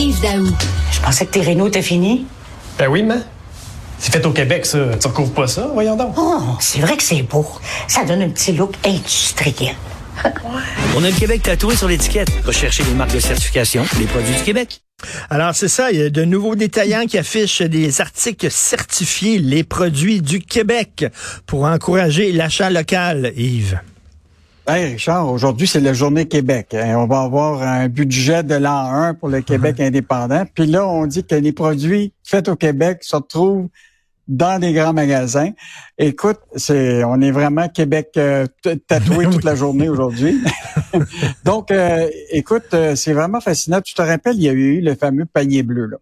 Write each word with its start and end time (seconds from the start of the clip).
Yves 0.00 0.22
Daou. 0.22 0.46
Je 0.92 1.00
pensais 1.00 1.26
que 1.26 1.32
tes 1.32 1.42
rénaux 1.42 1.68
étaient 1.68 1.82
finis. 1.82 2.24
Ben 2.78 2.88
oui, 2.88 3.02
mais 3.02 3.18
c'est 3.98 4.10
fait 4.10 4.24
au 4.24 4.32
Québec, 4.32 4.64
ça. 4.64 4.78
Tu 4.98 5.06
recouvres 5.06 5.34
pas 5.34 5.46
ça, 5.46 5.68
voyons 5.74 5.94
donc. 5.94 6.14
Oh, 6.16 6.56
c'est 6.58 6.80
vrai 6.80 6.96
que 6.96 7.02
c'est 7.02 7.20
beau. 7.20 7.46
Ça 7.86 8.04
donne 8.04 8.22
un 8.22 8.30
petit 8.30 8.52
look 8.52 8.72
industriel. 8.82 9.74
On 10.96 11.04
a 11.04 11.10
le 11.10 11.18
Québec 11.18 11.42
tatoué 11.42 11.76
sur 11.76 11.86
l'étiquette. 11.86 12.30
Recherchez 12.46 12.82
les 12.84 12.94
marques 12.94 13.12
de 13.12 13.20
certification, 13.20 13.84
les 13.98 14.06
produits 14.06 14.34
du 14.34 14.42
Québec. 14.42 14.80
Alors, 15.28 15.54
c'est 15.54 15.68
ça, 15.68 15.92
il 15.92 15.98
y 15.98 16.02
a 16.02 16.08
de 16.08 16.24
nouveaux 16.24 16.56
détaillants 16.56 17.04
qui 17.04 17.18
affichent 17.18 17.60
des 17.60 18.00
articles 18.00 18.50
certifiés, 18.50 19.38
les 19.38 19.64
produits 19.64 20.22
du 20.22 20.40
Québec, 20.40 21.04
pour 21.46 21.64
encourager 21.64 22.32
l'achat 22.32 22.70
local, 22.70 23.34
Yves. 23.36 23.78
Hey 24.72 24.92
Richard, 24.92 25.28
aujourd'hui, 25.28 25.66
c'est 25.66 25.80
la 25.80 25.92
journée 25.92 26.28
Québec. 26.28 26.74
Hein. 26.74 26.94
On 26.96 27.08
va 27.08 27.22
avoir 27.22 27.60
un 27.60 27.88
budget 27.88 28.44
de 28.44 28.54
l'an 28.54 28.92
1 28.92 29.14
pour 29.14 29.28
le 29.28 29.40
Québec 29.40 29.78
uh-huh. 29.78 29.88
indépendant. 29.88 30.44
Puis 30.54 30.66
là, 30.66 30.86
on 30.86 31.08
dit 31.08 31.24
que 31.24 31.34
les 31.34 31.50
produits 31.50 32.12
faits 32.22 32.48
au 32.48 32.54
Québec 32.54 32.98
se 33.00 33.16
retrouvent 33.16 33.66
dans 34.28 34.60
des 34.60 34.72
grands 34.72 34.92
magasins. 34.92 35.50
Écoute, 35.98 36.38
c'est 36.54 37.02
on 37.02 37.20
est 37.20 37.32
vraiment 37.32 37.68
Québec 37.68 38.10
euh, 38.16 38.46
tatoué 38.86 39.24
toute 39.32 39.42
la 39.42 39.56
journée 39.56 39.88
aujourd'hui. 39.88 40.40
Donc, 41.44 41.72
euh, 41.72 42.08
écoute, 42.30 42.72
euh, 42.72 42.94
c'est 42.94 43.12
vraiment 43.12 43.40
fascinant. 43.40 43.80
Tu 43.80 43.94
te 43.94 44.02
rappelles, 44.02 44.36
il 44.36 44.44
y 44.44 44.48
a 44.48 44.52
eu 44.52 44.80
le 44.80 44.94
fameux 44.94 45.24
panier 45.24 45.64
bleu 45.64 45.86
là. 45.86 45.96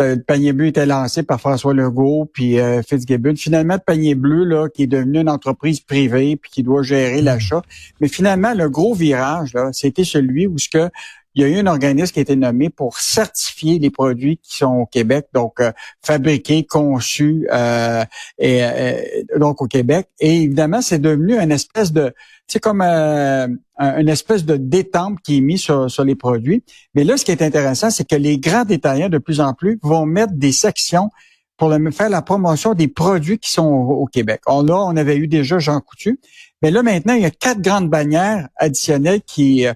Le 0.00 0.22
panier 0.22 0.52
bleu 0.52 0.66
était 0.66 0.86
lancé 0.86 1.22
par 1.22 1.40
François 1.40 1.74
Legault 1.74 2.30
puis 2.32 2.56
Fitzgibbon. 2.88 3.36
Finalement, 3.36 3.74
le 3.74 3.80
panier 3.80 4.14
bleu 4.14 4.44
là, 4.44 4.68
qui 4.68 4.84
est 4.84 4.86
devenu 4.86 5.20
une 5.20 5.28
entreprise 5.28 5.80
privée 5.80 6.36
puis 6.36 6.50
qui 6.50 6.62
doit 6.62 6.82
gérer 6.82 7.20
mmh. 7.20 7.24
l'achat. 7.24 7.62
Mais 8.00 8.08
finalement, 8.08 8.54
le 8.54 8.68
gros 8.70 8.94
virage 8.94 9.52
là, 9.54 9.70
c'était 9.72 10.04
celui 10.04 10.46
où 10.46 10.58
ce 10.58 10.68
que 10.68 10.90
il 11.34 11.42
y 11.42 11.44
a 11.44 11.48
eu 11.48 11.58
un 11.58 11.66
organisme 11.66 12.12
qui 12.12 12.18
a 12.18 12.22
été 12.22 12.34
nommé 12.34 12.70
pour 12.70 12.98
certifier 12.98 13.78
les 13.78 13.90
produits 13.90 14.38
qui 14.38 14.56
sont 14.56 14.74
au 14.78 14.86
Québec, 14.86 15.28
donc 15.32 15.60
euh, 15.60 15.70
fabriqués, 16.02 16.64
conçus 16.64 17.46
euh, 17.52 18.04
et 18.38 18.64
euh, 18.64 19.00
donc 19.38 19.62
au 19.62 19.66
Québec. 19.66 20.08
Et 20.18 20.42
évidemment, 20.42 20.82
c'est 20.82 20.98
devenu 20.98 21.38
une 21.38 21.52
espèce 21.52 21.92
de, 21.92 22.12
c'est 22.48 22.60
comme 22.60 22.82
une 22.82 24.08
espèce 24.08 24.44
de 24.44 24.56
détente 24.56 25.20
qui 25.22 25.38
est 25.38 25.40
mise 25.40 25.60
sur, 25.60 25.90
sur 25.90 26.04
les 26.04 26.16
produits. 26.16 26.64
Mais 26.94 27.04
là, 27.04 27.16
ce 27.16 27.24
qui 27.24 27.30
est 27.30 27.42
intéressant, 27.42 27.90
c'est 27.90 28.08
que 28.08 28.16
les 28.16 28.38
grands 28.38 28.64
détaillants 28.64 29.08
de 29.08 29.18
plus 29.18 29.40
en 29.40 29.54
plus 29.54 29.78
vont 29.82 30.06
mettre 30.06 30.32
des 30.34 30.52
sections 30.52 31.10
pour 31.56 31.72
faire 31.92 32.08
la 32.08 32.22
promotion 32.22 32.72
des 32.72 32.88
produits 32.88 33.38
qui 33.38 33.50
sont 33.50 33.66
au, 33.66 34.06
Québec. 34.06 34.40
On, 34.46 34.62
là, 34.62 34.82
on 34.82 34.96
avait 34.96 35.16
eu 35.16 35.28
déjà 35.28 35.58
Jean 35.58 35.80
Coutu, 35.80 36.18
mais 36.62 36.70
là 36.70 36.82
maintenant, 36.82 37.12
il 37.12 37.20
y 37.20 37.26
a 37.26 37.30
quatre 37.30 37.60
grandes 37.60 37.90
bannières 37.90 38.48
additionnelles 38.56 39.20
qui 39.20 39.66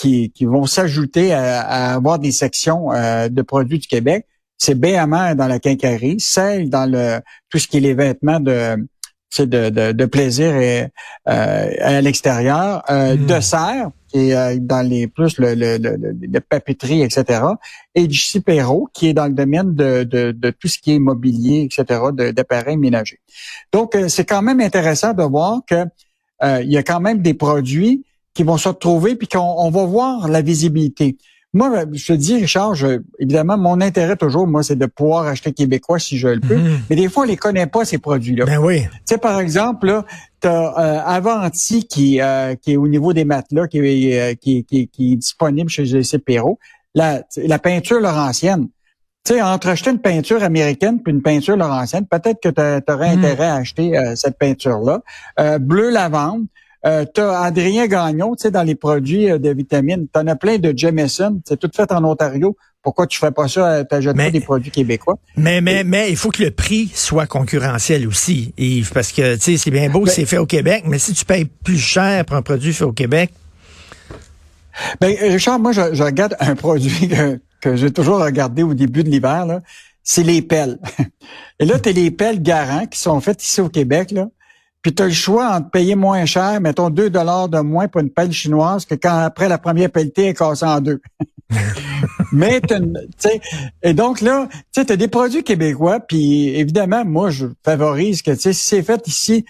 qui, 0.00 0.44
vont 0.44 0.66
s'ajouter 0.66 1.32
à, 1.32 1.94
avoir 1.94 2.18
des 2.18 2.32
sections 2.32 2.92
euh, 2.92 3.28
de 3.28 3.42
produits 3.42 3.78
du 3.78 3.88
Québec. 3.88 4.26
C'est 4.56 4.74
BMR 4.74 5.34
dans 5.36 5.46
la 5.46 5.58
quincaillerie, 5.58 6.20
celle 6.20 6.68
dans 6.68 6.90
le 6.90 7.20
tout 7.48 7.58
ce 7.58 7.66
qui 7.66 7.78
est 7.78 7.80
les 7.80 7.94
vêtements 7.94 8.40
de 8.40 8.76
de, 9.38 9.70
de, 9.70 9.92
de, 9.92 10.04
plaisir 10.06 10.56
et, 10.56 10.88
euh, 11.28 11.70
à 11.78 12.00
l'extérieur, 12.00 12.82
euh, 12.90 13.16
mm. 13.16 13.26
de 13.26 13.40
serre 13.40 13.90
qui 14.08 14.32
est 14.32 14.58
dans 14.58 14.84
les 14.84 15.06
plus 15.06 15.38
le, 15.38 15.54
le, 15.54 15.78
le, 15.78 16.40
papeterie, 16.40 17.02
etc. 17.02 17.42
Et 17.94 18.10
JC 18.10 18.40
Perrault, 18.44 18.88
qui 18.92 19.06
est 19.06 19.12
dans 19.12 19.26
le 19.26 19.32
domaine 19.32 19.72
de, 19.72 20.02
de, 20.02 20.32
de 20.32 20.50
tout 20.50 20.66
ce 20.66 20.80
qui 20.80 20.96
est 20.96 20.98
mobilier, 20.98 21.62
etc., 21.62 22.00
d'appareils 22.12 22.76
ménagers. 22.76 23.20
Donc, 23.72 23.96
c'est 24.08 24.24
quand 24.24 24.42
même 24.42 24.60
intéressant 24.60 25.14
de 25.14 25.22
voir 25.22 25.60
que 25.64 25.84
il 26.42 26.72
y 26.72 26.76
a 26.76 26.82
quand 26.82 26.98
même 26.98 27.22
des 27.22 27.34
produits 27.34 28.04
qui 28.40 28.44
vont 28.44 28.56
se 28.56 28.68
retrouver 28.68 29.16
puis 29.16 29.28
qu'on 29.28 29.38
on 29.38 29.68
va 29.68 29.84
voir 29.84 30.26
la 30.26 30.40
visibilité. 30.40 31.18
Moi, 31.52 31.84
je 31.92 32.06
te 32.06 32.12
dis, 32.14 32.36
Richard, 32.36 32.74
évidemment, 33.18 33.58
mon 33.58 33.82
intérêt 33.82 34.16
toujours, 34.16 34.46
moi, 34.46 34.62
c'est 34.62 34.76
de 34.76 34.86
pouvoir 34.86 35.26
acheter 35.26 35.52
québécois 35.52 35.98
si 35.98 36.16
je 36.16 36.28
le 36.28 36.40
peux. 36.40 36.56
Mhm. 36.56 36.80
Mais 36.88 36.96
des 36.96 37.10
fois, 37.10 37.24
on 37.24 37.26
les 37.26 37.36
connaît 37.36 37.66
pas, 37.66 37.84
ces 37.84 37.98
produits-là. 37.98 38.46
Ben 38.46 38.56
oui. 38.56 38.84
Tu 38.84 38.88
sais, 39.04 39.18
par 39.18 39.38
exemple, 39.40 39.88
là, 39.88 40.06
t'as 40.40 40.72
euh, 40.78 41.02
Avanti 41.04 41.86
qui, 41.86 42.18
euh, 42.22 42.54
qui 42.54 42.72
est 42.72 42.76
au 42.78 42.88
niveau 42.88 43.12
des 43.12 43.26
matelas, 43.26 43.68
qui 43.68 43.76
est, 43.76 44.18
euh, 44.18 44.34
qui, 44.34 44.64
qui, 44.64 44.88
qui, 44.88 45.12
est 45.12 45.16
disponible 45.16 45.68
chez 45.68 45.84
GC 45.84 46.18
Perrault. 46.20 46.58
La, 46.94 47.22
la 47.36 47.58
peinture 47.58 48.00
laurentienne. 48.00 48.68
Tu 49.26 49.34
sais, 49.34 49.42
entre 49.42 49.68
acheter 49.68 49.90
une 49.90 49.98
peinture 49.98 50.42
américaine 50.42 51.02
puis 51.02 51.12
une 51.12 51.20
peinture 51.20 51.58
laurentienne, 51.58 52.06
peut-être 52.06 52.40
que 52.42 52.48
tu 52.48 52.90
aurais 52.90 53.16
mhm. 53.16 53.22
intérêt 53.22 53.48
à 53.48 53.56
acheter 53.56 53.92
cette 54.14 54.38
peinture-là. 54.38 55.02
bleu 55.58 55.90
lavande. 55.90 56.46
Euh, 56.86 57.04
tu 57.14 57.20
as 57.20 57.40
Adrien 57.42 57.86
Gagnon, 57.86 58.34
tu 58.34 58.42
sais, 58.42 58.50
dans 58.50 58.62
les 58.62 58.74
produits 58.74 59.30
euh, 59.30 59.38
de 59.38 59.50
vitamines. 59.50 60.06
Tu 60.12 60.20
en 60.20 60.26
as 60.26 60.36
plein 60.36 60.58
de 60.58 60.72
Jameson. 60.74 61.40
C'est 61.46 61.58
tout 61.58 61.70
fait 61.74 61.90
en 61.92 62.02
Ontario. 62.04 62.56
Pourquoi 62.82 63.06
tu 63.06 63.18
fais 63.20 63.30
pas 63.30 63.48
ça? 63.48 63.70
Euh, 63.70 63.84
Tu 63.84 64.14
pas 64.14 64.30
des 64.30 64.40
produits 64.40 64.70
québécois? 64.70 65.18
Mais, 65.36 65.60
mais, 65.60 65.84
mais 65.84 66.10
il 66.10 66.16
faut 66.16 66.30
que 66.30 66.42
le 66.42 66.50
prix 66.50 66.90
soit 66.94 67.26
concurrentiel 67.26 68.06
aussi, 68.06 68.54
Yves, 68.56 68.92
parce 68.92 69.12
que, 69.12 69.34
tu 69.34 69.42
sais, 69.42 69.56
c'est 69.58 69.70
bien 69.70 69.90
beau 69.90 70.06
ben 70.06 70.10
c'est 70.10 70.24
fait 70.24 70.38
au 70.38 70.46
Québec, 70.46 70.84
mais 70.86 70.98
si 70.98 71.12
tu 71.12 71.26
payes 71.26 71.44
plus 71.44 71.78
cher 71.78 72.24
pour 72.24 72.36
un 72.36 72.42
produit 72.42 72.72
fait 72.72 72.84
au 72.84 72.92
Québec. 72.92 73.30
Ben, 74.98 75.14
Richard, 75.20 75.58
moi, 75.58 75.72
je, 75.72 76.02
regarde 76.02 76.36
un 76.40 76.54
produit 76.54 77.08
que, 77.08 77.38
que 77.60 77.76
j'ai 77.76 77.90
toujours 77.90 78.20
regardé 78.20 78.62
au 78.62 78.72
début 78.72 79.04
de 79.04 79.10
l'hiver, 79.10 79.44
là. 79.44 79.60
C'est 80.02 80.22
les 80.22 80.40
pelles. 80.40 80.78
Et 81.60 81.66
là, 81.66 81.78
tu 81.78 81.90
as 81.90 81.92
les 81.92 82.10
pelles 82.10 82.40
Garant 82.40 82.86
qui 82.86 82.98
sont 82.98 83.20
faites 83.20 83.44
ici 83.44 83.60
au 83.60 83.68
Québec, 83.68 84.12
là 84.12 84.28
puis 84.82 84.94
tu 84.94 85.02
as 85.02 85.06
le 85.06 85.12
choix 85.12 85.56
entre 85.56 85.70
payer 85.70 85.94
moins 85.94 86.24
cher, 86.24 86.60
mettons 86.60 86.90
2 86.90 87.10
dollars 87.10 87.48
de 87.48 87.58
moins 87.60 87.88
pour 87.88 88.00
une 88.00 88.10
pelle 88.10 88.32
chinoise 88.32 88.84
que 88.84 88.94
quand 88.94 89.18
après 89.18 89.48
la 89.48 89.58
première 89.58 89.90
pelletée 89.90 90.28
est 90.28 90.34
cassée 90.34 90.64
en 90.64 90.80
deux. 90.80 91.00
Mais 92.32 92.60
tu 92.60 92.74
sais 93.18 93.40
et 93.82 93.92
donc 93.92 94.20
là, 94.20 94.48
tu 94.72 94.80
sais 94.80 94.92
as 94.92 94.96
des 94.96 95.08
produits 95.08 95.42
québécois 95.42 96.00
puis 96.00 96.48
évidemment 96.50 97.04
moi 97.04 97.30
je 97.30 97.46
favorise 97.64 98.22
que 98.22 98.34
si 98.34 98.54
c'est 98.54 98.82
fait 98.82 99.06
ici 99.06 99.44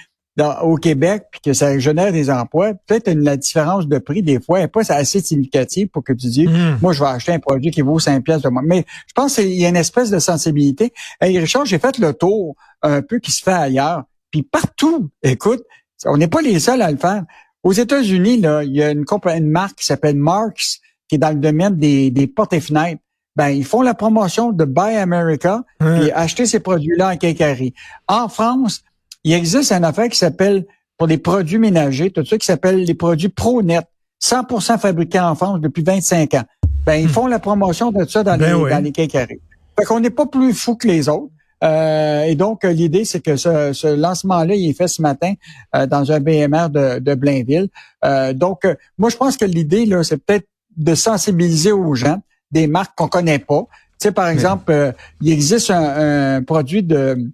au 0.62 0.76
Québec 0.76 1.24
puis 1.30 1.41
que 1.41 1.52
ça 1.52 1.78
génère 1.78 2.12
des 2.12 2.30
emplois, 2.30 2.72
peut-être 2.86 3.12
la 3.12 3.36
différence 3.36 3.86
de 3.86 3.98
prix 3.98 4.22
des 4.22 4.41
fois 4.41 4.60
n'est 4.60 4.68
pas 4.68 4.91
assez 4.92 5.20
significative 5.20 5.88
pour 5.88 6.02
que 6.02 6.12
tu 6.12 6.28
dis 6.28 6.47
hmm. 6.47 6.78
moi 6.80 6.92
je 6.92 7.00
vais 7.00 7.10
acheter 7.10 7.32
un 7.32 7.38
produit 7.38 7.70
qui 7.70 7.82
vaut 7.82 7.98
5 7.98 8.24
pièces 8.24 8.42
de 8.42 8.48
moins. 8.48 8.62
Mais 8.64 8.84
je 9.06 9.12
pense 9.14 9.34
qu'il 9.34 9.52
y 9.52 9.66
a 9.66 9.68
une 9.68 9.76
espèce 9.76 10.10
de 10.10 10.18
sensibilité. 10.18 10.92
Hey 11.20 11.38
Richard, 11.38 11.66
j'ai 11.66 11.78
fait 11.78 11.98
le 11.98 12.14
tour 12.14 12.56
un 12.82 13.02
peu 13.02 13.18
qui 13.18 13.30
se 13.30 13.42
fait 13.42 13.52
ailleurs. 13.52 14.04
Puis 14.30 14.42
partout, 14.42 15.10
écoute, 15.22 15.62
on 16.04 16.16
n'est 16.16 16.28
pas 16.28 16.42
les 16.42 16.58
seuls 16.60 16.82
à 16.82 16.91
le 16.91 16.96
faire. 16.96 17.24
Aux 17.62 17.72
États-Unis, 17.72 18.41
là, 18.41 18.64
il 18.64 18.74
y 18.74 18.82
a 18.82 18.91
une, 18.91 19.04
une 19.36 19.50
marque 19.50 19.78
qui 19.78 19.86
s'appelle 19.86 20.16
Marks, 20.16 20.80
qui 21.08 21.16
est 21.16 21.18
dans 21.18 21.30
le 21.30 21.41
domaine 21.41 21.76
des, 21.76 22.10
des 22.10 22.26
portes 22.26 22.52
et 22.52 22.60
fenêtres. 22.60 23.02
Ben, 23.36 23.48
ils 23.48 23.64
font 23.64 23.82
la 23.82 23.94
promotion 23.94 24.52
de 24.52 24.64
Buy 24.64 24.96
America 24.96 25.62
et 25.80 26.12
acheter 26.12 26.46
ces 26.46 26.60
produits-là 26.60 27.12
en 27.12 27.16
quincaillerie. 27.16 27.74
En 28.08 28.28
France, 28.28 28.82
il 29.24 29.32
existe 29.32 29.72
un 29.72 29.82
affaire 29.82 30.08
qui 30.08 30.18
s'appelle, 30.18 30.66
pour 30.98 31.06
les 31.06 31.18
produits 31.18 31.58
ménagers, 31.58 32.10
tout 32.10 32.24
ça, 32.24 32.36
qui 32.36 32.47
s'appelle 32.47 32.84
les 32.84 32.94
produits 32.94 33.28
ProNet, 33.28 33.82
100% 34.22 34.78
fabriqués 34.78 35.20
en 35.20 35.34
France 35.34 35.60
depuis 35.60 35.82
25 35.82 36.34
ans. 36.34 36.44
Ben, 36.84 36.94
ils 36.94 37.06
hmm. 37.06 37.10
font 37.10 37.26
la 37.26 37.38
promotion 37.38 37.92
de 37.92 38.04
ça 38.04 38.22
dans, 38.22 38.36
ben 38.36 38.64
les, 38.64 38.70
dans 38.70 38.82
les 38.82 38.92
quincailleries. 38.92 39.41
Fait 39.78 39.84
qu'on 39.84 40.00
n'est 40.00 40.10
pas 40.10 40.26
plus 40.26 40.52
fou 40.52 40.76
que 40.76 40.86
les 40.86 41.08
autres. 41.08 41.32
Euh, 41.62 42.22
et 42.22 42.34
donc, 42.34 42.65
l'idée, 42.65 43.04
c'est 43.04 43.21
que 43.21 43.37
ce, 43.37 43.94
lancement-là, 43.94 44.54
il 44.54 44.71
est 44.71 44.72
fait 44.72 44.88
ce 44.88 45.03
matin 45.03 45.34
euh, 45.75 45.87
dans 45.87 46.10
un 46.12 46.21
BMR 46.21 46.69
de, 46.71 46.98
de 46.98 47.15
Blainville. 47.15 47.69
Euh, 48.04 48.32
donc, 48.32 48.66
moi, 48.98 49.10
je 49.10 49.16
pense 49.16 49.37
que 49.37 49.44
l'idée, 49.44 49.87
là, 49.87 50.03
c'est 50.03 50.16
peut-être 50.16 50.47
de 50.76 50.94
sensibiliser 50.94 51.72
aux 51.72 51.94
gens 51.94 52.22
des 52.50 52.66
marques 52.66 52.97
qu'on 52.97 53.09
connaît 53.09 53.38
pas. 53.38 53.66
Tu 54.00 54.09
sais, 54.09 54.12
par 54.12 54.28
exemple, 54.28 54.94
il 55.21 55.32
existe 55.32 55.71
un, 55.71 56.43
produit 56.43 56.82
de, 56.82 57.31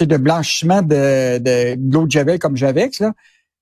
de 0.00 0.16
blanchiment 0.16 0.82
de, 0.82 1.38
de, 1.38 1.78
l'eau 1.92 2.06
de 2.06 2.10
Javel 2.10 2.38
comme 2.38 2.56
Javex, 2.56 3.00
là. 3.00 3.12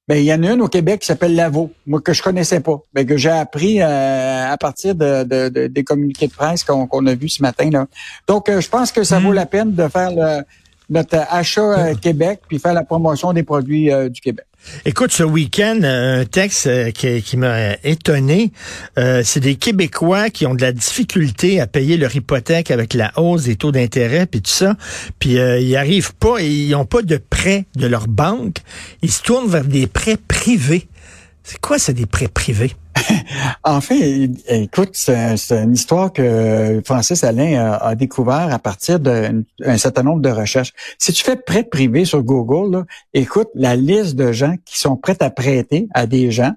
Ben, 0.08 0.18
il 0.18 0.24
y 0.24 0.32
en 0.32 0.40
a 0.44 0.52
une 0.52 0.62
au 0.62 0.68
Québec 0.68 1.00
qui 1.00 1.06
s'appelle 1.06 1.34
Lavo, 1.34 1.72
moi 1.84 2.00
que 2.00 2.12
je 2.12 2.22
connaissais 2.22 2.60
pas, 2.60 2.78
ben, 2.94 3.04
que 3.04 3.16
j'ai 3.16 3.30
appris 3.30 3.82
euh, 3.82 4.52
à 4.52 4.56
partir 4.56 4.94
de, 4.94 5.24
de, 5.24 5.66
des 5.66 5.82
communiqués 5.82 6.28
de 6.28 6.32
presse 6.32 6.62
qu'on 6.62 7.06
a 7.06 7.14
vus 7.14 7.30
ce 7.30 7.42
matin. 7.42 7.68
Là. 7.70 7.86
Donc, 8.28 8.48
euh, 8.48 8.60
je 8.60 8.68
pense 8.68 8.92
que 8.92 9.03
ça 9.03 9.18
vaut 9.18 9.32
hmm. 9.32 9.34
la 9.34 9.47
peine 9.47 9.74
de 9.74 9.88
faire 9.88 10.10
le, 10.12 10.44
notre 10.91 11.18
achat 11.28 11.88
euh, 11.88 11.94
Québec 11.97 12.42
puis 12.47 12.60
faire 12.60 12.74
la 12.74 12.84
promotion 12.84 13.32
des 13.32 13.42
produits 13.42 13.91
du 14.08 14.20
Québec. 14.20 14.47
Écoute, 14.84 15.13
ce 15.13 15.22
week-end, 15.22 15.80
un 15.83 16.24
texte 16.24 16.66
euh, 16.66 16.91
qui, 16.91 17.36
m'a 17.36 17.74
étonné, 17.84 18.53
euh, 18.98 19.22
c'est 19.24 19.41
des 19.41 19.57
Québécois 19.57 20.30
qui 20.30 20.47
ont 20.47 20.54
de 20.54 20.63
la 20.63 20.72
difficulté 20.72 21.60
à 21.60 21.66
payer 21.66 21.97
leur 21.97 22.15
hypothèque 22.15 22.71
avec 22.71 22.95
la 22.95 23.13
hausse 23.16 23.45
des 23.45 23.57
taux 23.57 23.72
d'intérêt 23.72 24.27
puis 24.27 24.42
tout 24.42 24.51
ça. 24.51 24.77
Puis 25.18 25.39
euh, 25.39 25.59
ils 25.59 25.77
arrivent 25.77 26.15
pas, 26.15 26.41
ils 26.41 26.71
n'ont 26.71 26.84
pas 26.84 27.03
de 27.03 27.16
prêts 27.16 27.66
de 27.77 27.86
leur 27.86 28.09
banque. 28.09 28.59
Ils 29.03 29.10
se 29.10 29.22
tournent 29.22 29.48
vers 29.48 29.65
des 29.65 29.86
prêts 29.86 30.16
privés. 30.16 30.89
C'est 31.42 31.60
quoi, 31.60 31.78
c'est 31.78 31.95
des 31.95 32.07
prêts 32.07 32.28
privés? 32.28 32.72
en 33.64 33.80
fait, 33.80 34.30
écoute, 34.48 34.91
c'est 34.94 35.36
une 35.50 35.74
histoire 35.74 36.12
que 36.12 36.80
Francis 36.84 37.24
Alain 37.24 37.78
a, 37.80 37.94
découvert 37.94 38.53
à 38.53 38.58
partir 38.58 39.00
d'un 39.00 39.42
certain 39.76 40.03
nombre 40.03 40.22
de 40.22 40.30
recherches. 40.30 40.72
Si 40.98 41.12
tu 41.12 41.22
fais 41.22 41.36
prêt 41.36 41.64
privé 41.64 42.04
sur 42.04 42.22
Google, 42.22 42.84
écoute 43.14 43.48
la 43.54 43.76
liste 43.76 44.16
de 44.16 44.32
gens 44.32 44.54
qui 44.64 44.78
sont 44.78 44.97
prêts 44.97 45.16
à 45.20 45.30
prêter 45.30 45.88
à 45.94 46.06
des 46.06 46.30
gens. 46.30 46.53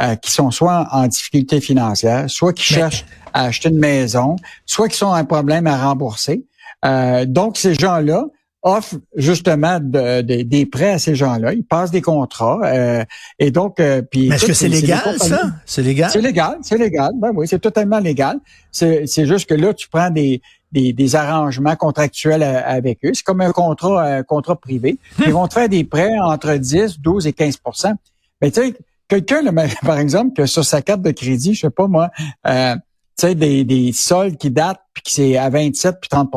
euh, 0.00 0.16
qui 0.16 0.32
sont 0.32 0.50
soit 0.50 0.88
en, 0.90 1.06
difficulté 1.06 1.60
financière, 1.60 2.28
soit 2.28 2.52
qui 2.52 2.64
cherchent 2.64 3.04
à 3.32 3.44
acheter 3.44 3.68
une 3.68 3.78
maison, 3.78 4.34
soit 4.66 4.88
qui 4.88 4.96
sont 4.96 5.12
un 5.12 5.24
problème 5.24 5.68
à 5.68 5.86
rembourser. 5.86 6.44
Euh, 6.84 7.24
donc, 7.26 7.56
ces 7.56 7.74
gens-là 7.74 8.24
offrent 8.64 8.96
justement 9.14 9.78
des 9.78 10.68
prêts 10.70 10.92
à 10.92 10.98
ces 10.98 11.14
gens-là. 11.14 11.52
Ils 11.52 11.64
passent 11.64 11.90
des 11.90 12.00
contrats. 12.00 12.60
Euh, 12.64 13.04
et 13.38 13.50
donc, 13.50 13.80
puis... 14.10 14.28
est-ce 14.28 14.46
que 14.46 14.54
c'est 14.54 14.68
légal, 14.68 15.18
ça? 15.18 15.52
C'est 15.66 15.82
légal? 15.82 16.10
C'est 16.10 16.22
légal, 16.22 16.58
c'est 16.62 16.78
légal. 16.78 17.12
Ben 17.16 17.30
oui, 17.34 17.46
c'est 17.46 17.60
totalement 17.60 18.00
légal. 18.00 18.38
C'est 18.72 19.26
juste 19.26 19.48
que 19.48 19.54
là, 19.54 19.74
tu 19.74 19.88
prends 19.88 20.10
des, 20.10 20.40
des, 20.72 21.14
arrangements 21.14 21.76
contractuels 21.76 22.42
avec 22.42 23.04
eux. 23.04 23.12
C'est 23.14 23.22
comme 23.22 23.42
un 23.42 23.52
contrat, 23.52 24.02
un 24.02 24.22
contrat 24.22 24.56
privé. 24.56 24.98
Ils 25.24 25.32
vont 25.32 25.46
te 25.46 25.54
faire 25.54 25.68
des 25.68 25.84
prêts 25.84 26.18
entre 26.18 26.54
10, 26.54 27.00
12 27.00 27.26
et 27.26 27.32
15% 27.32 27.94
Mais 28.40 28.50
tu 28.50 28.60
sais, 28.60 28.74
quelqu'un, 29.08 29.42
par 29.82 29.98
exemple, 29.98 30.32
que 30.34 30.46
sur 30.46 30.64
sa 30.64 30.82
carte 30.82 31.02
de 31.02 31.10
crédit, 31.10 31.54
je 31.54 31.60
sais 31.60 31.70
pas 31.70 31.86
moi, 31.86 32.10
euh, 32.46 32.74
tu 33.18 33.26
sais, 33.26 33.34
des, 33.34 33.64
des 33.64 33.92
soldes 33.92 34.36
qui 34.36 34.50
datent 34.50 34.80
puis 34.92 35.02
que 35.02 35.10
c'est 35.10 35.36
à 35.36 35.50
27 35.50 35.96
puis 36.00 36.08
30 36.08 36.30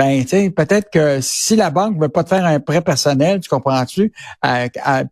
ben, 0.00 0.22
tu 0.22 0.28
sais, 0.28 0.48
peut-être 0.48 0.88
que 0.90 1.18
si 1.20 1.56
la 1.56 1.68
banque 1.68 2.00
veut 2.00 2.08
pas 2.08 2.24
te 2.24 2.30
faire 2.30 2.46
un 2.46 2.58
prêt 2.58 2.80
personnel, 2.80 3.40
tu 3.40 3.50
comprends-tu, 3.50 4.14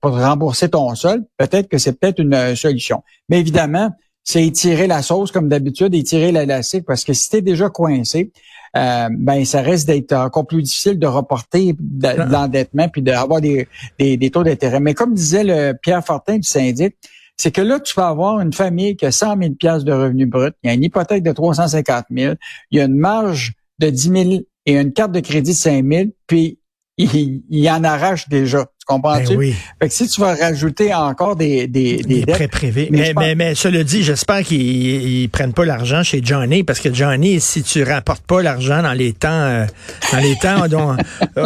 pour 0.00 0.18
rembourser 0.18 0.70
ton 0.70 0.94
solde, 0.94 1.26
peut-être 1.36 1.68
que 1.68 1.76
c'est 1.76 1.92
peut-être 1.92 2.20
une 2.20 2.32
euh, 2.32 2.54
solution. 2.54 3.02
Mais 3.28 3.38
évidemment, 3.38 3.90
c'est 4.24 4.46
étirer 4.46 4.86
la 4.86 5.02
sauce 5.02 5.30
comme 5.30 5.50
d'habitude, 5.50 5.94
étirer 5.94 6.32
l'élastique, 6.32 6.86
parce 6.86 7.04
que 7.04 7.12
si 7.12 7.28
tu 7.28 7.36
es 7.36 7.42
déjà 7.42 7.68
coincé, 7.68 8.32
euh, 8.78 9.10
ben 9.12 9.44
ça 9.44 9.60
risque 9.60 9.88
d'être 9.88 10.14
encore 10.14 10.46
plus 10.46 10.62
difficile 10.62 10.98
de 10.98 11.06
reporter 11.06 11.74
de, 11.78 12.06
ah. 12.06 12.24
l'endettement 12.24 12.88
puis 12.88 13.02
d'avoir 13.02 13.42
des, 13.42 13.68
des, 13.98 14.16
des, 14.16 14.30
taux 14.30 14.42
d'intérêt. 14.42 14.80
Mais 14.80 14.94
comme 14.94 15.12
disait 15.12 15.44
le 15.44 15.74
Pierre 15.74 16.02
Fortin 16.02 16.36
du 16.36 16.48
syndic, 16.48 16.96
c'est 17.36 17.50
que 17.50 17.60
là, 17.60 17.78
tu 17.78 17.94
peux 17.94 18.00
avoir 18.00 18.40
une 18.40 18.54
famille 18.54 18.96
qui 18.96 19.04
a 19.04 19.12
100 19.12 19.36
000 19.38 19.52
pièces 19.52 19.84
de 19.84 19.92
revenus 19.92 20.30
bruts, 20.30 20.52
il 20.64 20.68
y 20.68 20.70
a 20.70 20.72
une 20.72 20.84
hypothèque 20.84 21.24
de 21.24 21.32
350 21.32 22.06
000, 22.10 22.36
il 22.70 22.78
y 22.78 22.80
a 22.80 22.84
une 22.84 22.96
marge 22.96 23.52
de 23.78 23.90
10 23.90 24.24
000 24.30 24.42
et 24.68 24.76
une 24.76 24.92
carte 24.92 25.12
de 25.12 25.20
crédit 25.20 25.52
de 25.52 25.56
5 25.56 25.84
000, 25.84 26.04
puis 26.26 26.58
il, 26.98 27.42
il 27.48 27.70
en 27.70 27.82
arrache 27.84 28.28
déjà. 28.28 28.66
Comprends-tu? 28.86 29.28
Ben 29.28 29.38
oui. 29.38 29.54
Fait 29.80 29.88
que 29.88 29.94
si 29.94 30.08
tu 30.08 30.20
vas 30.20 30.34
rajouter 30.34 30.94
encore 30.94 31.36
des, 31.36 31.66
des, 31.66 31.98
des, 31.98 32.24
prêts 32.24 32.48
privés. 32.48 32.88
Mais, 32.90 33.12
mais, 33.14 33.34
mais, 33.34 33.54
cela 33.54 33.84
dit, 33.84 34.02
j'espère 34.02 34.42
qu'ils 34.42 35.28
prennent 35.30 35.52
pas 35.52 35.66
l'argent 35.66 36.02
chez 36.02 36.20
Johnny, 36.22 36.64
parce 36.64 36.80
que 36.80 36.92
Johnny, 36.92 37.38
si 37.40 37.62
tu 37.62 37.82
rapportes 37.82 38.24
pas 38.24 38.42
l'argent 38.42 38.82
dans 38.82 38.94
les 38.94 39.12
temps, 39.12 39.28
euh, 39.28 39.66
dans 40.12 40.18
les 40.18 40.36
temps 40.36 40.68
dont, 40.70 40.96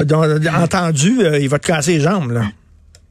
dont, 0.05 0.47
entendu, 0.55 1.21
euh, 1.21 1.39
il 1.39 1.49
va 1.49 1.59
te 1.59 1.67
casser 1.67 1.95
les 1.95 2.01
jambes, 2.01 2.31
là. 2.31 2.45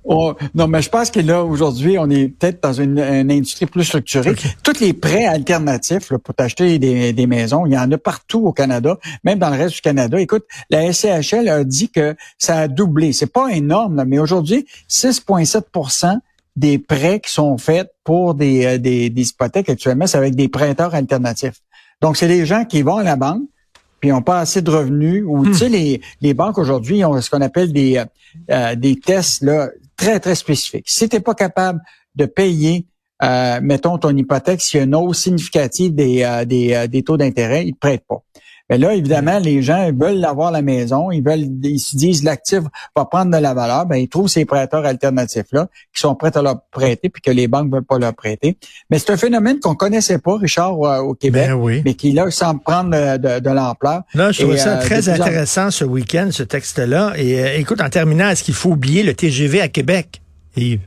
Non, 0.05 0.67
mais 0.67 0.81
je 0.81 0.89
pense 0.89 1.11
que 1.11 1.19
là, 1.19 1.43
aujourd'hui, 1.43 1.97
on 1.99 2.09
est 2.09 2.27
peut-être 2.27 2.61
dans 2.63 2.73
une, 2.73 2.99
industrie 2.99 3.65
plus 3.65 3.83
structurée. 3.83 4.33
Tous 4.63 4.79
les 4.79 4.93
prêts 4.93 5.25
alternatifs 5.25 6.11
pour 6.23 6.33
t'acheter 6.33 6.79
des, 6.79 7.27
maisons, 7.27 7.65
il 7.65 7.73
y 7.73 7.77
en 7.77 7.91
a 7.91 7.97
partout 7.97 8.45
au 8.45 8.51
Canada, 8.51 8.97
même 9.23 9.39
dans 9.39 9.49
le 9.49 9.57
reste 9.57 9.75
du 9.75 9.81
Canada. 9.81 10.19
Écoute, 10.19 10.45
la 10.69 10.91
SCHL 10.91 11.47
a 11.47 11.63
dit 11.63 11.89
que 11.89 12.15
ça 12.37 12.59
a 12.59 12.67
doublé. 12.67 13.13
C'est 13.13 13.31
pas 13.31 13.49
énorme, 13.51 14.03
mais 14.05 14.19
aujourd'hui, 14.19 14.65
6,7% 14.89 16.19
des 16.55 16.79
prêts 16.79 17.19
qui 17.19 17.31
sont 17.31 17.57
faits 17.57 17.91
pour 18.03 18.35
des, 18.35 18.65
euh, 18.65 18.77
des, 18.77 19.09
des 19.09 19.29
hypothèques 19.29 19.69
actuellement, 19.69 20.05
c'est 20.05 20.17
avec 20.17 20.35
des 20.35 20.49
prêteurs 20.49 20.93
alternatifs. 20.93 21.61
Donc, 22.01 22.17
c'est 22.17 22.27
des 22.27 22.45
gens 22.45 22.65
qui 22.65 22.81
vont 22.81 22.97
à 22.97 23.03
la 23.03 23.15
banque, 23.15 23.43
puis 24.01 24.09
ils 24.09 24.11
n'ont 24.11 24.21
pas 24.21 24.39
assez 24.39 24.61
de 24.61 24.69
revenus. 24.69 25.23
Ou 25.25 25.45
tu 25.45 25.53
sais, 25.53 25.69
hmm. 25.69 25.73
les, 25.73 26.01
les 26.19 26.33
banques 26.33 26.57
aujourd'hui 26.57 27.05
ont 27.05 27.19
ce 27.21 27.29
qu'on 27.29 27.41
appelle 27.41 27.71
des, 27.71 27.97
euh, 27.97 28.05
euh, 28.49 28.75
des 28.75 28.95
tests 28.99 29.43
là, 29.43 29.69
très, 30.01 30.19
très 30.19 30.35
spécifiques. 30.35 30.89
Si 30.89 31.07
tu 31.07 31.15
n'es 31.15 31.21
pas 31.21 31.35
capable 31.35 31.79
de 32.15 32.25
payer, 32.25 32.87
euh, 33.23 33.59
mettons, 33.61 33.97
ton 33.97 34.15
hypothèque, 34.17 34.61
s'il 34.61 34.79
y 34.79 34.81
a 34.81 34.85
une 34.85 34.95
hausse 34.95 35.19
significative 35.19 35.93
des, 35.93 36.43
des, 36.47 36.87
des 36.87 37.03
taux 37.03 37.17
d'intérêt, 37.17 37.65
ils 37.65 37.73
ne 37.73 37.79
prêtent 37.79 38.05
pas. 38.07 38.23
Mais 38.71 38.77
là, 38.77 38.93
évidemment, 38.93 39.37
les 39.37 39.61
gens 39.61 39.91
veulent 39.91 40.23
avoir 40.23 40.49
la 40.49 40.61
maison, 40.61 41.11
ils 41.11 41.21
veulent, 41.21 41.45
ils 41.61 41.77
se 41.77 41.97
disent 41.97 42.23
l'actif 42.23 42.61
va 42.95 43.03
prendre 43.03 43.29
de 43.29 43.37
la 43.37 43.53
valeur, 43.53 43.85
ben 43.85 43.97
ils 43.97 44.07
trouvent 44.07 44.29
ces 44.29 44.45
prêteurs 44.45 44.85
alternatifs 44.85 45.47
là 45.51 45.67
qui 45.93 45.99
sont 45.99 46.15
prêts 46.15 46.37
à 46.37 46.41
leur 46.41 46.61
prêter 46.71 47.09
puis 47.09 47.21
que 47.21 47.31
les 47.31 47.49
banques 47.49 47.69
veulent 47.69 47.83
pas 47.83 47.99
leur 47.99 48.13
prêter. 48.13 48.57
Mais 48.89 48.97
c'est 48.97 49.11
un 49.11 49.17
phénomène 49.17 49.59
qu'on 49.59 49.75
connaissait 49.75 50.19
pas, 50.19 50.37
Richard, 50.37 50.79
au 50.79 51.13
Québec, 51.15 51.49
ben 51.49 51.81
mais 51.83 51.95
qui 51.95 52.13
là 52.13 52.31
semble 52.31 52.61
prendre 52.61 52.91
de, 52.91 53.39
de, 53.41 53.49
l'ampleur. 53.49 54.03
Là, 54.13 54.31
je 54.31 54.43
trouve 54.43 54.55
ça 54.55 54.77
euh, 54.77 54.81
très 54.81 55.09
intéressant 55.09 55.69
ce 55.69 55.83
week-end, 55.83 56.29
ce 56.31 56.43
texte-là. 56.43 57.11
Et 57.17 57.43
euh, 57.43 57.57
écoute, 57.57 57.81
en 57.81 57.89
terminant, 57.89 58.29
est-ce 58.29 58.43
qu'il 58.43 58.53
faut 58.53 58.69
oublier 58.69 59.03
le 59.03 59.13
TGV 59.13 59.59
à 59.59 59.67
Québec, 59.67 60.21
Yves? 60.55 60.79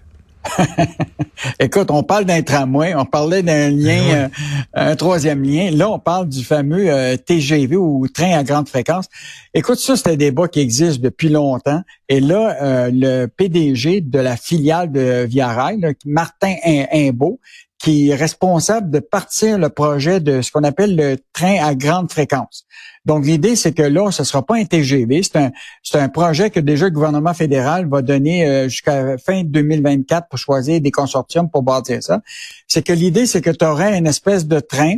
Écoute, 1.61 1.91
on 1.91 2.03
parle 2.03 2.25
d'un 2.25 2.43
tramway, 2.43 2.95
on 2.95 3.05
parlait 3.05 3.43
d'un 3.43 3.71
lien, 3.71 4.03
ben 4.03 4.31
euh, 4.77 4.91
un 4.91 4.97
troisième 4.97 5.43
lien. 5.43 5.71
Là, 5.71 5.91
on 5.91 5.99
parle 5.99 6.29
du 6.29 6.45
fameux 6.45 6.91
euh, 6.91 7.17
TGV 7.17 7.77
ou 7.77 8.07
train 8.09 8.37
à 8.37 8.45
grande 8.45 8.69
fréquence. 8.69 9.09
Écoute, 9.53 9.79
ça, 9.79 9.97
c'est 9.97 10.09
un 10.09 10.17
débat 10.17 10.49
qui 10.49 10.61
existe 10.61 11.01
depuis 11.01 11.29
longtemps. 11.29 11.83
Et 12.09 12.21
là, 12.21 12.57
euh, 12.63 12.91
le 12.93 13.27
PDG 13.27 14.01
de 14.01 14.19
la 14.19 14.37
filiale 14.37 14.93
de 14.93 15.25
Via 15.25 15.49
Rail, 15.49 15.81
Martin 16.05 16.55
Imbeau, 16.93 17.41
qui 17.85 18.09
est 18.09 18.15
responsable 18.15 18.91
de 18.91 18.99
partir 18.99 19.59
le 19.59 19.69
projet 19.69 20.19
de 20.19 20.41
ce 20.41 20.51
qu'on 20.51 20.65
appelle 20.65 20.97
le 20.97 21.19
train 21.35 21.63
à 21.63 21.75
grande 21.75 22.11
fréquence. 22.11 22.65
Donc, 23.05 23.27
l'idée, 23.27 23.57
c'est 23.57 23.75
que 23.75 23.83
là, 23.83 24.11
ce 24.11 24.25
sera 24.25 24.43
pas 24.43 24.57
un 24.57 24.65
TGV, 24.65 25.23
c'est 25.23 25.37
un, 25.37 25.51
un 25.93 26.09
projet 26.09 26.49
que 26.49 26.61
déjà 26.61 26.87
le 26.87 26.93
gouvernement 26.93 27.35
fédéral 27.35 27.87
va 27.87 28.01
donner 28.01 28.47
euh, 28.47 28.69
jusqu'à 28.71 29.19
fin 29.19 29.45
2024 29.45 30.29
pour 30.31 30.39
choisir 30.39 30.81
des 30.81 30.91
consortiums 30.91 31.51
pour 31.51 31.63
bâtir 31.63 32.03
ça. 32.03 32.23
C'est 32.69 32.83
que 32.83 32.95
l'idée, 32.95 33.27
c'est 33.27 33.43
que 33.43 33.51
tu 33.51 33.67
aurais 33.67 33.99
une 33.99 34.07
espèce 34.07 34.47
de 34.47 34.61
train 34.61 34.95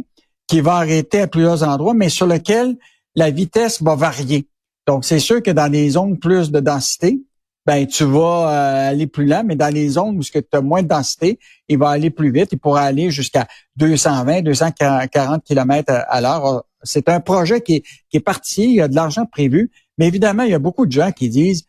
qui 0.46 0.60
va 0.60 0.76
arrêter 0.76 1.22
à 1.22 1.26
plusieurs 1.26 1.64
endroits, 1.64 1.94
mais 1.94 2.08
sur 2.08 2.28
lequel 2.28 2.76
la 3.16 3.30
vitesse 3.30 3.82
va 3.82 3.96
varier. 3.96 4.46
Donc, 4.86 5.04
c'est 5.04 5.18
sûr 5.18 5.42
que 5.42 5.50
dans 5.50 5.68
des 5.68 5.90
zones 5.90 6.20
plus 6.20 6.52
de 6.52 6.60
densité, 6.60 7.18
ben 7.66 7.84
tu 7.84 8.04
vas 8.04 8.48
euh, 8.48 8.90
aller 8.90 9.08
plus 9.08 9.26
lent, 9.26 9.42
mais 9.44 9.56
dans 9.56 9.72
les 9.74 9.88
zones 9.88 10.16
où 10.16 10.22
tu 10.22 10.40
as 10.52 10.60
moins 10.60 10.82
de 10.82 10.88
densité, 10.88 11.40
il 11.68 11.78
va 11.78 11.90
aller 11.90 12.10
plus 12.10 12.30
vite. 12.30 12.50
Il 12.52 12.58
pourra 12.58 12.82
aller 12.82 13.10
jusqu'à 13.10 13.48
220, 13.76 14.42
240 14.42 15.42
km 15.44 15.92
à 16.08 16.20
l'heure. 16.20 16.64
C'est 16.84 17.08
un 17.08 17.18
projet 17.18 17.60
qui 17.60 17.76
est, 17.76 17.82
qui 18.08 18.18
est 18.18 18.20
parti, 18.20 18.64
il 18.64 18.74
y 18.74 18.80
a 18.80 18.86
de 18.86 18.94
l'argent 18.94 19.26
prévu, 19.26 19.72
mais 19.98 20.06
évidemment, 20.06 20.44
il 20.44 20.50
y 20.50 20.54
a 20.54 20.60
beaucoup 20.60 20.86
de 20.86 20.92
gens 20.92 21.10
qui 21.10 21.28
disent, 21.28 21.64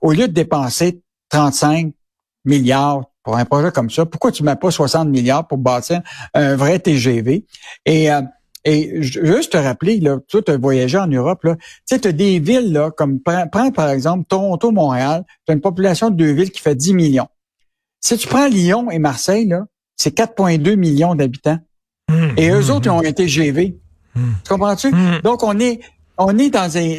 au 0.00 0.12
lieu 0.12 0.26
de 0.26 0.32
dépenser 0.32 1.02
35 1.28 1.92
milliards 2.46 3.04
pour 3.22 3.36
un 3.36 3.44
projet 3.44 3.70
comme 3.72 3.90
ça, 3.90 4.06
pourquoi 4.06 4.32
tu 4.32 4.42
mets 4.42 4.56
pas 4.56 4.70
60 4.70 5.08
milliards 5.08 5.46
pour 5.46 5.58
bâtir 5.58 6.00
un 6.32 6.56
vrai 6.56 6.78
TGV? 6.78 7.44
Et 7.84 8.10
euh, 8.10 8.22
et 8.68 9.00
juste 9.00 9.52
te 9.52 9.56
rappeler, 9.56 10.00
là, 10.00 10.18
tu 10.26 10.38
as 10.48 10.56
voyagé 10.56 10.98
en 10.98 11.06
Europe, 11.06 11.44
là, 11.44 11.54
tu 11.54 11.62
sais, 11.84 12.00
tu 12.00 12.08
as 12.08 12.12
des 12.12 12.40
villes, 12.40 12.72
là, 12.72 12.90
comme 12.90 13.20
prends, 13.20 13.70
par 13.70 13.90
exemple 13.90 14.24
Toronto, 14.28 14.72
Montréal, 14.72 15.24
tu 15.46 15.52
as 15.52 15.54
une 15.54 15.60
population 15.60 16.10
de 16.10 16.16
deux 16.16 16.32
villes 16.32 16.50
qui 16.50 16.60
fait 16.60 16.74
10 16.74 16.94
millions. 16.94 17.28
Si 18.00 18.18
tu 18.18 18.26
prends 18.26 18.48
Lyon 18.48 18.90
et 18.90 18.98
Marseille, 18.98 19.46
là, 19.46 19.66
c'est 19.96 20.16
4,2 20.16 20.74
millions 20.74 21.14
d'habitants. 21.14 21.58
Mmh, 22.10 22.26
et 22.36 22.50
eux 22.50 22.60
mmh, 22.60 22.70
autres, 22.70 22.86
ils 22.86 22.90
ont 22.90 23.04
un 23.04 23.12
TGV. 23.12 23.78
Mmh. 24.16 24.20
Tu 24.42 24.48
comprends-tu? 24.48 24.92
Donc, 25.22 25.44
on 25.44 25.60
est, 25.60 25.80
on 26.18 26.36
est 26.36 26.50
dans 26.50 26.76
un, 26.76 26.98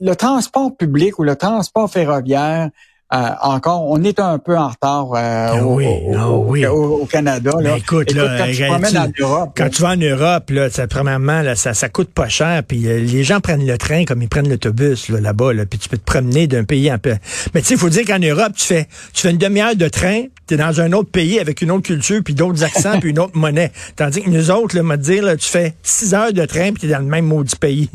le 0.00 0.14
transport 0.14 0.76
public 0.76 1.18
ou 1.18 1.22
le 1.22 1.34
transport 1.36 1.90
ferroviaire, 1.90 2.68
euh, 3.14 3.28
encore, 3.40 3.88
on 3.88 4.02
est 4.02 4.18
un 4.18 4.38
peu 4.38 4.58
en 4.58 4.66
retard 4.66 5.12
euh, 5.14 5.50
ah 5.52 5.64
oui, 5.64 5.86
ah 6.12 6.28
au, 6.28 7.02
au, 7.02 7.06
Canada. 7.06 7.52
Là. 7.60 7.76
écoute, 7.76 8.12
là, 8.12 8.36
quand, 8.36 8.50
tu, 8.50 8.64
en 8.98 9.12
Europe, 9.20 9.50
quand 9.56 9.68
tu 9.68 9.82
vas 9.82 9.90
en 9.90 9.96
Europe, 9.96 10.50
là, 10.50 10.70
ça, 10.70 10.88
premièrement, 10.88 11.40
là, 11.42 11.54
ça, 11.54 11.72
ça 11.72 11.88
coûte 11.88 12.10
pas 12.10 12.28
cher. 12.28 12.64
Puis 12.66 12.88
euh, 12.88 12.98
les 12.98 13.22
gens 13.22 13.38
prennent 13.38 13.64
le 13.64 13.78
train 13.78 14.04
comme 14.04 14.22
ils 14.22 14.28
prennent 14.28 14.48
l'autobus 14.48 15.08
là, 15.08 15.20
là-bas. 15.20 15.52
Là, 15.52 15.66
puis 15.66 15.78
tu 15.78 15.88
peux 15.88 15.98
te 15.98 16.04
promener 16.04 16.48
d'un 16.48 16.64
pays 16.64 16.92
en 16.92 16.98
peu. 16.98 17.14
Mais 17.54 17.60
tu 17.60 17.68
sais, 17.68 17.74
il 17.74 17.80
faut 17.80 17.90
dire 17.90 18.04
qu'en 18.04 18.18
Europe, 18.18 18.54
tu 18.56 18.64
fais, 18.64 18.88
tu 19.14 19.22
fais 19.22 19.30
une 19.30 19.38
demi-heure 19.38 19.76
de 19.76 19.88
train, 19.88 20.24
tu 20.48 20.54
es 20.54 20.56
dans 20.56 20.80
un 20.80 20.92
autre 20.92 21.10
pays 21.10 21.38
avec 21.38 21.62
une 21.62 21.70
autre 21.70 21.86
culture, 21.86 22.20
puis 22.24 22.34
d'autres 22.34 22.64
accents, 22.64 22.98
puis 23.00 23.10
une 23.10 23.20
autre 23.20 23.36
monnaie. 23.36 23.70
Tandis 23.94 24.20
que 24.20 24.30
nous 24.30 24.50
autres, 24.50 24.74
là, 24.74 24.82
me 24.82 24.96
dire, 24.96 25.22
là, 25.22 25.36
tu 25.36 25.48
fais 25.48 25.74
six 25.84 26.12
heures 26.12 26.32
de 26.32 26.44
train, 26.44 26.72
puis 26.72 26.80
tu 26.80 26.86
es 26.86 26.92
dans 26.92 26.98
le 26.98 27.04
même 27.04 27.26
maudit 27.26 27.54
pays. 27.54 27.88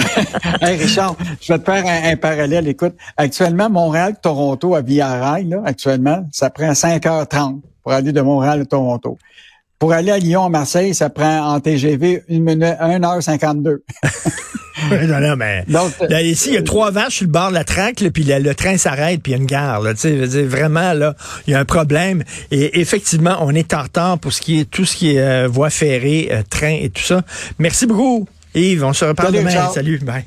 hey 0.62 0.76
Richard, 0.76 1.16
je 1.40 1.52
vais 1.52 1.58
te 1.58 1.64
faire 1.64 1.84
un, 1.84 2.12
un 2.12 2.16
parallèle. 2.16 2.68
Écoute, 2.68 2.94
actuellement, 3.16 3.68
Montréal, 3.68 4.14
Toronto 4.22 4.35
à 4.74 4.80
Via 4.80 5.08
Rail, 5.08 5.48
là, 5.48 5.62
actuellement, 5.64 6.26
ça 6.32 6.50
prend 6.50 6.72
5h30 6.72 7.60
pour 7.82 7.92
aller 7.92 8.12
de 8.12 8.20
Montréal 8.20 8.60
à 8.62 8.64
Toronto. 8.64 9.18
Pour 9.78 9.92
aller 9.92 10.10
à 10.10 10.18
Lyon, 10.18 10.44
à 10.44 10.48
Marseille, 10.48 10.94
ça 10.94 11.10
prend 11.10 11.54
en 11.54 11.60
TGV 11.60 12.22
une 12.28 12.44
minute, 12.44 12.76
1h52. 12.80 13.78
non, 15.06 15.20
non, 15.20 15.36
mais 15.36 15.64
Donc, 15.68 15.92
là, 16.08 16.22
ici, 16.22 16.48
il 16.50 16.54
y 16.54 16.56
a 16.56 16.62
trois 16.62 16.90
vaches 16.90 17.16
sur 17.16 17.26
le 17.26 17.30
bord 17.30 17.50
de 17.50 17.54
la 17.54 17.64
traque, 17.64 18.02
puis 18.12 18.24
le 18.24 18.54
train 18.54 18.78
s'arrête, 18.78 19.22
puis 19.22 19.32
il 19.32 19.36
y 19.36 19.38
a 19.38 19.40
une 19.40 19.46
gare. 19.46 19.82
Là, 19.82 19.92
vraiment, 20.44 20.94
là, 20.94 21.14
il 21.46 21.52
y 21.52 21.54
a 21.54 21.60
un 21.60 21.64
problème. 21.64 22.24
Et 22.50 22.80
effectivement, 22.80 23.36
on 23.40 23.54
est 23.54 23.74
en 23.74 23.82
retard 23.82 24.18
pour 24.18 24.32
ce 24.32 24.40
qui 24.40 24.60
est 24.60 24.64
tout 24.64 24.84
ce 24.84 24.96
qui 24.96 25.16
est 25.16 25.20
euh, 25.20 25.46
voie 25.46 25.70
ferrée, 25.70 26.28
euh, 26.30 26.42
train 26.48 26.78
et 26.80 26.88
tout 26.88 27.02
ça. 27.02 27.22
Merci 27.58 27.86
beaucoup, 27.86 28.26
Yves. 28.54 28.82
On 28.82 28.92
se 28.92 29.04
reparle 29.04 29.34
demain. 29.34 29.68
Salut. 29.72 29.98
Bye. 29.98 30.24